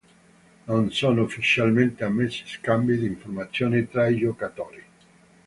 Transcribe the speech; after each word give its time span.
Non 0.65 0.89
sono 0.91 1.21
ufficialmente 1.21 2.03
ammessi 2.03 2.41
scambi 2.47 2.97
di 2.97 3.05
informazioni 3.05 3.87
tra 3.87 4.07
i 4.07 4.15
giocatori. 4.17 4.83